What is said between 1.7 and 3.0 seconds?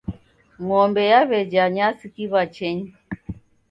nyasi kiw'achenyi.